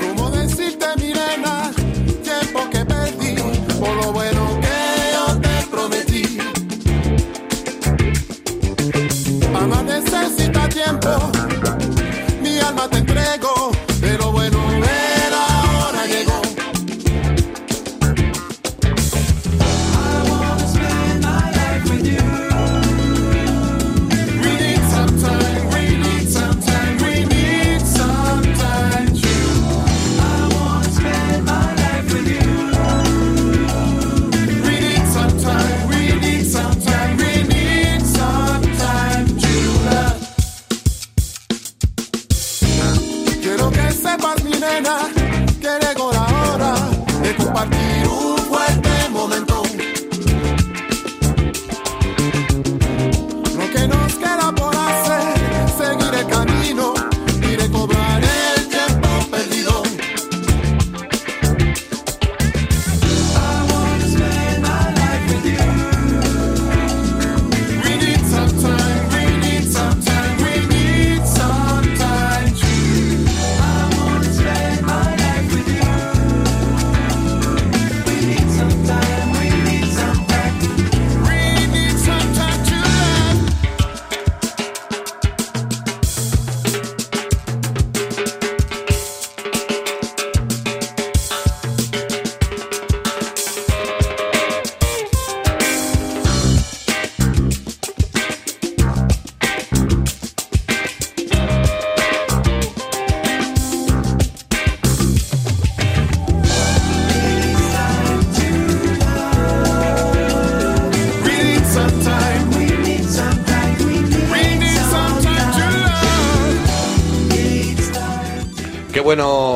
¿Cómo 0.00 0.30
decirte, 0.30 0.86
mi 0.98 1.12
nena, 1.12 1.70
tiempo 2.22 2.70
que 2.70 2.84
perdí 2.84 3.36
por 3.78 3.94
lo 3.96 4.12
bueno 4.12 4.60
que 4.60 5.12
yo 5.14 5.40
te 5.40 5.66
prometí? 5.70 6.38
Amar 9.54 9.84
necesita 9.84 10.68
tiempo, 10.68 11.32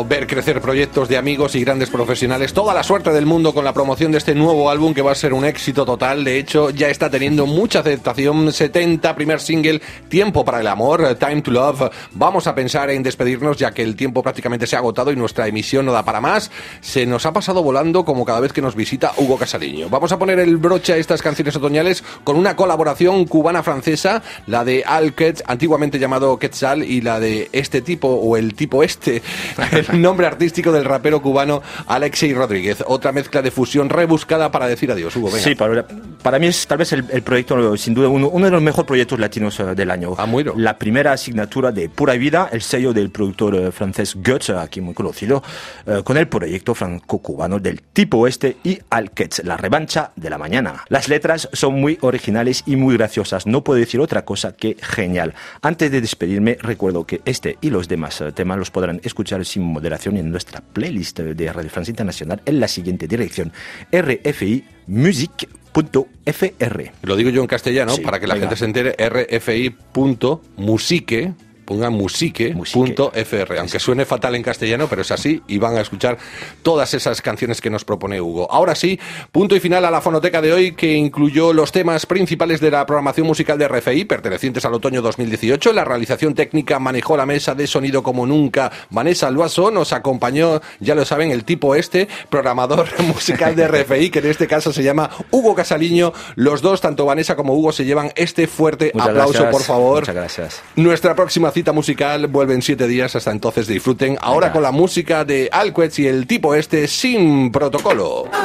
Ver 0.05 0.27
crecer 0.27 0.61
proyectos 0.61 1.09
de 1.09 1.17
amigos 1.17 1.55
y 1.55 1.65
grandes 1.65 1.91
profesionales. 1.91 2.53
Toda 2.53 2.75
la 2.75 2.83
suerte 2.83 3.11
del 3.13 3.27
mundo 3.27 3.53
con 3.53 3.65
la 3.65 3.73
promoción 3.73 4.13
de 4.13 4.19
este 4.19 4.35
nuevo 4.35 4.71
álbum 4.71 4.95
que 4.95 5.03
va 5.03 5.13
a 5.13 5.15
ser 5.15 5.33
un 5.33 5.45
éxito 5.45 5.85
total. 5.85 6.25
De 6.25 6.39
hecho, 6.39 6.71
ya 6.71 6.89
está 6.89 7.11
teniendo 7.11 7.47
mucha 7.47 7.81
aceptación. 7.81 8.53
70, 8.53 9.15
primer 9.15 9.41
single, 9.41 9.81
Tiempo 10.09 10.45
para 10.45 10.61
el 10.61 10.67
amor, 10.67 11.17
Time 11.17 11.43
to 11.43 11.51
Love. 11.51 11.91
Vamos 12.13 12.47
a 12.47 12.55
pensar 12.55 12.91
en 12.91 13.03
despedirnos 13.03 13.57
ya 13.57 13.73
que 13.73 13.83
el 13.83 13.97
tiempo 13.97 14.23
prácticamente 14.23 14.67
se 14.67 14.77
ha 14.77 14.81
agotado 14.81 15.13
y 15.13 15.17
nuestra 15.17 15.47
emisión 15.47 15.87
no 15.87 15.93
da 15.93 16.05
para 16.05 16.21
más. 16.21 16.51
Se 16.81 17.07
nos 17.07 17.27
ha 17.27 17.33
pasado 17.33 17.63
volando 17.63 18.05
como 18.05 18.25
cada 18.25 18.41
vez 18.41 18.53
que 18.53 18.63
nos 18.63 18.75
visita 18.75 19.13
Hugo 19.17 19.39
Casaliño. 19.39 19.89
Vamos 19.89 20.13
a 20.13 20.19
poner 20.19 20.39
el 20.39 20.57
broche 20.57 20.95
a 20.95 20.97
estas 20.97 21.23
canciones 21.23 21.57
otoñales 21.57 22.03
con 22.25 22.37
una 22.37 22.57
colaboración 22.57 23.25
cubana-francesa, 23.27 24.23
la 24.47 24.65
de 24.65 24.85
Al 24.87 25.15
antiguamente 25.47 25.99
llamado 25.99 26.39
Quetzal, 26.39 26.83
y 26.83 27.01
la 27.01 27.21
de 27.21 27.49
este 27.53 27.83
tipo 27.83 28.09
o 28.09 28.37
el 28.37 28.55
tipo 28.55 28.83
este, 28.83 29.23
el 29.73 29.87
nombre 30.01 30.27
artístico 30.27 30.73
del 30.73 30.85
rapero 30.85 31.23
cubano 31.23 31.63
Alexei 31.87 32.33
Rodríguez. 32.35 32.85
Otra 32.87 33.13
mezcla 33.13 33.43
de 33.43 33.51
fusión 33.51 33.89
rebuscada 33.89 34.51
para 34.51 34.67
decir 34.67 34.91
adiós, 34.91 35.15
Hugo. 35.17 35.29
Venga. 35.29 35.43
Sí, 35.43 35.55
para, 35.55 35.87
para 36.23 36.39
mí 36.39 36.47
es 36.47 36.67
tal 36.67 36.79
vez 36.79 36.93
el, 36.93 37.05
el 37.11 37.23
proyecto, 37.23 37.77
sin 37.77 37.95
duda, 37.95 38.09
uno, 38.09 38.29
uno 38.29 38.47
de 38.47 38.53
los 38.53 38.63
mejores 38.63 38.87
proyectos 38.87 39.19
latinos 39.19 39.59
eh, 39.61 39.75
del 39.75 39.91
año. 39.91 40.15
Ah, 40.19 40.27
muy. 40.27 40.45
La 40.57 40.79
primera 40.79 41.13
asignatura 41.13 41.73
de 41.73 41.89
Pura 41.89 42.15
Vida, 42.15 42.49
el 42.53 42.63
sello 42.63 42.93
del 42.93 43.11
productor 43.11 43.55
eh, 43.55 43.73
francés 43.73 44.17
Goetz, 44.17 44.51
aquí 44.51 44.81
muy 44.81 44.95
conocido, 44.95 45.43
eh, 45.87 46.03
con 46.05 46.17
el 46.17 46.29
proyecto 46.29 46.75
franco-cubano 46.75 47.59
del 47.59 47.83
tipo 47.83 48.27
este 48.27 48.57
y 48.65 48.79
Alquetz, 48.91 49.45
la 49.45 49.57
revancha 49.57 50.13
de 50.17 50.31
la 50.31 50.39
mañana. 50.39 50.85
Las 50.89 51.09
letras 51.09 51.49
son 51.53 51.81
muy 51.81 51.99
originales 52.01 52.63
y 52.67 52.77
muy 52.77 52.97
graciosas, 52.97 53.47
no 53.47 53.63
puedo 53.65 53.79
decir 53.79 54.01
otra 54.01 54.25
cosa 54.25 54.53
que 54.53 54.77
genial. 54.81 55.35
Antes 55.63 55.91
de 55.91 56.01
despedirme, 56.01 56.57
recuerdo 56.61 57.05
que 57.05 57.21
este 57.25 57.59
y 57.61 57.71
los 57.71 57.89
demás 57.89 58.23
temas 58.35 58.59
los 58.59 58.71
podrán 58.71 59.01
escuchar 59.05 59.45
sin 59.45 59.63
moderación 59.81 60.17
en 60.19 60.31
nuestra 60.31 60.61
playlist 60.61 61.19
de 61.21 61.53
Radio 61.53 61.71
Francia 61.71 61.91
Internacional 61.91 62.43
en 62.45 62.61
la 62.61 62.69
siguiente 62.69 63.09
dirección, 63.09 63.51
RFI 63.91 64.63
Music.fr. 64.87 66.83
Lo 67.03 67.17
digo 67.17 67.31
yo 67.31 67.41
en 67.41 67.47
castellano 67.47 67.93
Sí, 67.95 68.03
para 68.03 68.21
que 68.21 68.27
la 68.27 68.35
venga. 68.35 68.49
gente 68.49 68.59
se 68.59 68.65
entere. 68.67 68.95
rfi.musique 70.19 71.33
pongan 71.71 71.93
musique.fr, 71.93 73.59
aunque 73.61 73.79
suene 73.79 74.05
fatal 74.05 74.35
en 74.35 74.43
castellano, 74.43 74.89
pero 74.91 75.03
es 75.03 75.13
así, 75.13 75.41
y 75.47 75.59
van 75.59 75.77
a 75.77 75.81
escuchar 75.83 76.19
todas 76.65 76.95
esas 76.95 77.23
canciones 77.23 77.61
que 77.61 77.71
nos 77.71 77.85
propone 77.85 78.21
Hugo. 78.21 78.51
Ahora 78.51 78.75
sí, 78.75 78.99
punto 79.31 79.55
y 79.55 79.61
final 79.61 79.85
a 79.85 79.91
la 79.93 80.01
fonoteca 80.01 80.43
de 80.43 80.53
hoy, 80.53 80.73
que 80.73 80.95
incluyó 80.95 81.53
los 81.53 81.71
temas 81.71 82.07
principales 82.07 82.59
de 82.59 82.73
la 82.73 82.85
programación 82.87 83.29
musical 83.29 83.57
de 83.57 83.69
RFI, 83.69 84.05
pertenecientes 84.05 84.65
al 84.65 84.75
otoño 84.75 85.01
2018. 85.01 85.73
La 85.73 85.85
realización 85.85 86.35
técnica 86.35 86.81
manejó 86.81 87.17
la 87.17 87.25
mesa 87.25 87.55
de 87.55 87.69
sonido 87.69 88.03
como 88.03 88.27
nunca. 88.27 88.73
Vanessa 88.91 89.31
Luaso 89.31 89.71
nos 89.71 89.93
acompañó, 89.93 90.61
ya 90.81 90.97
lo 90.97 91.05
saben, 91.05 91.31
el 91.31 91.45
tipo 91.45 91.77
este, 91.77 92.09
programador 92.31 92.89
musical 93.07 93.55
de 93.55 93.69
RFI, 93.69 94.11
que 94.11 94.19
en 94.19 94.27
este 94.27 94.49
caso 94.49 94.73
se 94.73 94.83
llama 94.83 95.09
Hugo 95.31 95.55
Casaliño. 95.55 96.13
Los 96.35 96.63
dos, 96.63 96.81
tanto 96.81 97.07
Vanessa 97.07 97.37
como 97.37 97.55
Hugo, 97.55 97.71
se 97.71 97.85
llevan 97.85 98.11
este 98.17 98.49
fuerte 98.49 98.91
Muchas 98.93 99.09
aplauso, 99.09 99.33
gracias. 99.35 99.53
por 99.53 99.63
favor. 99.63 100.01
Muchas 100.01 100.15
gracias. 100.17 100.63
Nuestra 100.75 101.15
próxima 101.15 101.53
cita 101.53 101.60
musical 101.73 102.27
vuelve 102.27 102.55
en 102.55 102.63
siete 102.63 102.87
días. 102.87 103.15
Hasta 103.15 103.31
entonces 103.31 103.67
disfruten. 103.67 104.17
Ahora 104.21 104.47
Venga. 104.47 104.53
con 104.55 104.63
la 104.63 104.73
música 104.73 105.25
de 105.25 105.49
Alquets 105.53 105.99
y 105.99 106.07
el 106.07 106.27
tipo 106.27 106.55
este 106.55 106.89
sin 106.89 107.53
protocolo. 107.53 108.25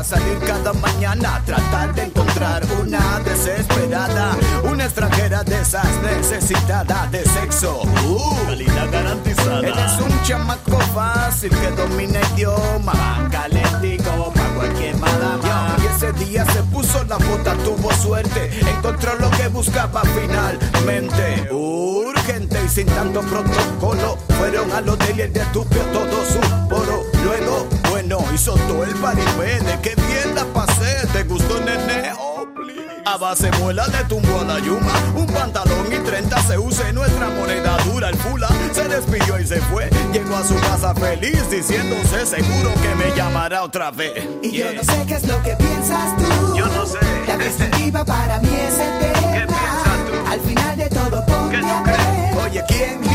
a 0.00 0.04
salir 0.04 0.38
cada 0.38 0.72
mañana 0.72 1.36
a 1.36 1.44
tratar 1.44 1.94
de 1.94 2.04
encontrar 2.04 2.62
una 2.80 3.20
desesperada, 3.20 4.34
una 4.64 4.84
extranjera 4.84 5.44
de 5.44 5.60
esas 5.60 5.86
necesitada 6.02 7.06
de 7.08 7.22
sexo. 7.26 7.82
Uh, 8.06 8.46
calidad 8.46 8.90
garantizada. 8.90 9.58
Él 9.60 9.74
es 9.78 10.00
un 10.00 10.22
chamaco 10.22 10.78
fácil 10.94 11.50
que 11.50 11.70
domina 11.72 12.18
idioma, 12.32 13.28
calentico 13.30 14.32
para 14.34 14.48
cualquier 14.54 14.96
madama. 14.96 15.76
Y 15.82 15.86
ese 15.94 16.12
día 16.24 16.46
se 16.46 16.62
puso 16.62 17.04
la 17.04 17.18
bota, 17.18 17.54
tuvo 17.56 17.92
suerte, 17.92 18.50
encontró 18.74 19.16
lo 19.16 19.30
que 19.32 19.48
buscaba 19.48 20.00
finalmente. 20.18 21.52
Urgente 21.52 22.58
y 22.64 22.68
sin 22.70 22.86
tanto 22.86 23.20
protocolo, 23.20 24.16
fueron 24.38 24.72
al 24.72 24.88
hotel 24.88 25.18
y 25.18 25.20
él 25.22 25.32
detupió 25.34 25.82
todo 25.92 26.24
su 26.24 26.68
poro. 26.70 27.09
Luego, 27.24 27.66
bueno, 27.90 28.18
hizo 28.34 28.54
todo 28.54 28.84
el 28.84 28.94
paripene, 28.94 29.80
que 29.82 29.94
bien 29.94 30.34
la 30.34 30.44
pasé, 30.46 31.06
¿te 31.12 31.24
gustó 31.24 31.60
nene? 31.60 32.12
Oh, 32.18 32.46
please. 32.54 32.80
A 33.06 33.16
base 33.16 33.50
muela 33.58 33.86
le 33.88 34.04
tumbó 34.04 34.40
a 34.40 34.44
la 34.44 34.58
yuma 34.60 34.92
Un 35.16 35.26
pantalón 35.26 35.86
y 35.90 35.98
30 35.98 36.42
se 36.42 36.58
use 36.58 36.92
nuestra 36.92 37.30
moneda 37.30 37.78
dura 37.84 38.10
El 38.10 38.16
fula 38.16 38.48
se 38.72 38.86
despidió 38.88 39.40
y 39.40 39.46
se 39.46 39.60
fue 39.62 39.88
Llegó 40.12 40.36
a 40.36 40.44
su 40.44 40.54
casa 40.56 40.94
feliz 40.94 41.50
diciéndose 41.50 42.26
seguro 42.26 42.72
que 42.74 42.94
me 42.96 43.16
llamará 43.16 43.64
otra 43.64 43.90
vez 43.90 44.22
Y 44.42 44.50
yo 44.52 44.72
no 44.74 44.84
sé 44.84 45.04
qué 45.08 45.14
es 45.14 45.26
lo 45.26 45.42
que 45.42 45.56
piensas 45.56 46.16
tú. 46.18 46.56
Yo 46.56 46.66
no 46.66 46.84
sé. 46.86 46.98
La 47.26 47.36
definitiva 47.38 48.04
para 48.04 48.38
mí 48.40 48.48
es 48.52 48.74
eterna. 48.74 49.32
¿Qué 49.32 49.46
piensas 49.46 50.06
tú? 50.06 50.30
Al 50.30 50.40
final 50.40 50.76
de 50.76 50.88
todo 50.90 51.26
ponte 51.26 51.56
¿Qué 51.56 51.62
tú 51.62 51.82
crees? 51.84 52.36
Oye, 52.44 52.64
¿quién 52.68 53.09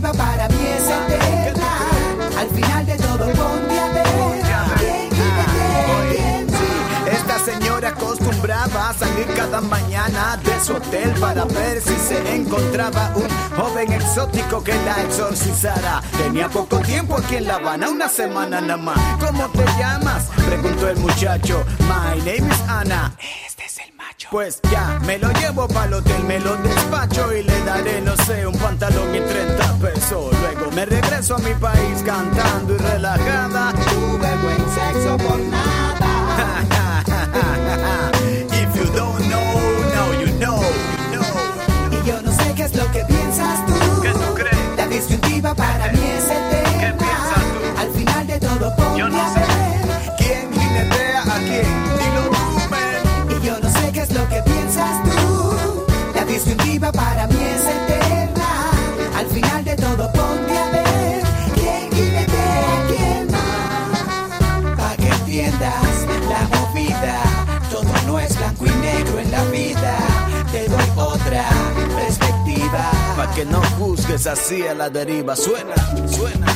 para 0.00 0.48
mí 0.48 0.66
es. 0.66 0.88
Al 2.38 2.48
final 2.48 2.86
de 2.86 2.96
todo 2.96 3.26
ponte 3.32 3.78
a 3.78 3.88
ver. 3.92 4.06
¿Quién 4.78 5.10
Oye, 6.00 6.16
quién 6.16 6.48
sí, 6.48 7.10
Esta 7.10 7.38
señora 7.38 7.88
acostumbraba 7.90 8.90
a 8.90 8.94
salir 8.94 9.26
cada 9.36 9.60
mañana 9.60 10.38
de 10.42 10.60
su 10.64 10.74
hotel 10.74 11.12
para 11.20 11.44
ver 11.44 11.82
si 11.82 11.94
se 11.96 12.34
encontraba 12.34 13.12
un 13.14 13.28
joven 13.56 13.92
exótico 13.92 14.64
que 14.64 14.74
la 14.84 15.02
exorcizara. 15.02 16.02
Tenía 16.16 16.48
poco 16.48 16.78
tiempo 16.78 17.16
aquí 17.18 17.36
en 17.36 17.46
La 17.46 17.56
Habana, 17.56 17.90
una 17.90 18.08
semana 18.08 18.60
nada 18.60 18.78
más. 18.78 18.98
¿Cómo 19.24 19.48
te 19.48 19.64
llamas? 19.78 20.28
Preguntó 20.46 20.88
el 20.88 20.96
muchacho. 20.98 21.64
My 21.80 22.18
name 22.20 22.50
is 22.50 22.60
Ana. 22.68 23.12
Pues 24.30 24.60
ya, 24.70 25.00
me 25.06 25.18
lo 25.18 25.28
llevo 25.32 25.66
para 25.66 25.86
el 25.86 25.94
hotel, 25.94 26.22
me 26.22 26.38
lo 26.38 26.56
despacho 26.58 27.34
y 27.34 27.42
le 27.42 27.64
daré, 27.64 28.00
no 28.00 28.14
sé, 28.16 28.46
un 28.46 28.56
pantalón 28.56 29.12
y 29.12 29.20
30 29.20 29.74
pesos. 29.78 30.32
Luego 30.40 30.70
me 30.70 30.86
regreso 30.86 31.34
a 31.34 31.38
mi 31.38 31.52
país 31.54 32.00
cantando 32.06 32.74
y 32.74 32.78
relajada. 32.78 33.72
Tuve 33.72 34.36
buen 34.36 34.64
sexo 34.72 35.16
por 35.16 35.40
nada. 35.40 35.80
que 73.34 73.44
no 73.44 73.62
juzgues 73.78 74.26
así 74.26 74.66
a 74.66 74.74
la 74.74 74.90
deriva. 74.90 75.36
Suena, 75.36 75.74
suena, 76.08 76.46